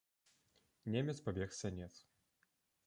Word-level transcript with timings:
Немец 0.95 1.19
пабег 1.29 1.53
з 1.57 1.61
сянец. 1.61 1.93